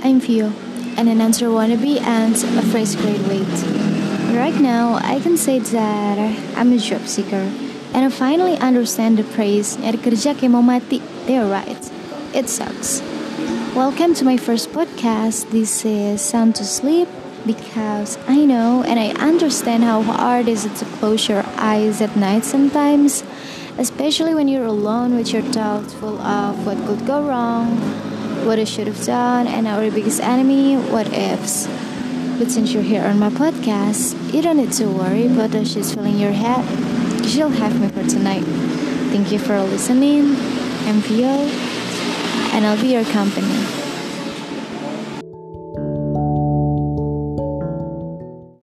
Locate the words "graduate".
2.94-3.42